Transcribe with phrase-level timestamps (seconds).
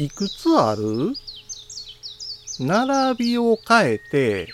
[0.00, 1.12] いくつある？
[2.60, 4.46] 並びを変えて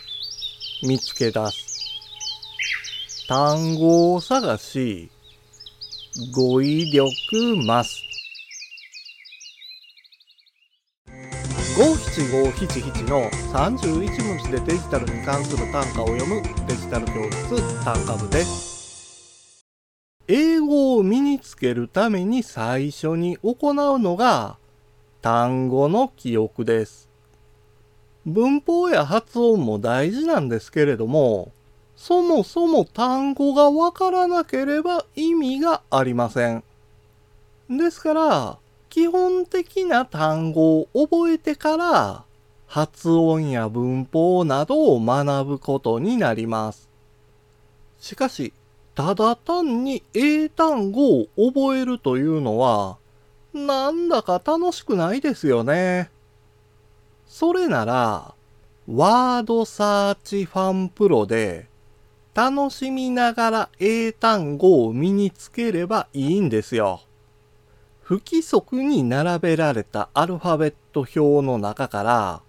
[0.82, 3.26] 見つけ出す。
[3.28, 5.10] 単語を探し、
[6.34, 7.10] 語彙力
[7.62, 8.02] 増す。
[11.76, 19.66] 五七五七七の31文字でデジタルに関する単価を読むデジタル教室単価部です。
[20.26, 24.56] 英語を身につけるために最初に行うのが
[25.24, 27.08] 単語の記憶です。
[28.26, 31.50] 文法や発音も大事なんですけれども、
[31.96, 36.62] そもそも単語がわからなければ意味がありません。
[37.70, 38.58] ですから、
[38.90, 42.24] 基本的な単語を覚えてから、
[42.66, 46.86] 発音や文法などを学ぶことになります。
[47.98, 48.52] しかし、
[48.94, 52.98] ただ単に英単語を覚えるというのは、
[53.54, 56.10] なんだか楽しくないですよね。
[57.26, 58.34] それなら、
[58.88, 61.68] ワードサーチファンプロで、
[62.34, 67.02] 楽しみながら英単語を身につければいいんですよ。
[68.02, 72.42] 不規則に並べられたアルファベット表の中から、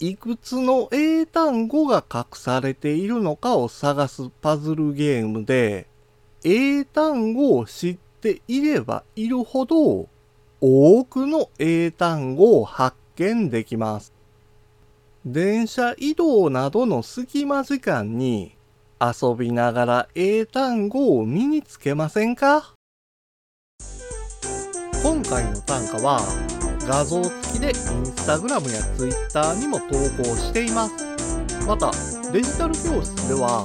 [0.00, 5.86] いくつの英単語が隠されているのかを探すパズルゲームで、
[6.44, 10.08] 英単語を知っていればいるほど、
[10.64, 14.12] 多くの英単語を発見できます。
[15.26, 18.56] 電車移動などの隙間時間に
[19.00, 22.74] 遊びながら英単語を身につけませんか？
[25.02, 26.20] 今回の単価は
[26.86, 27.74] 画像付きでイン
[28.06, 29.86] スタグラムやツイッターにも投
[30.22, 31.66] 稿しています。
[31.66, 31.90] また、
[32.30, 33.64] デジタル教室では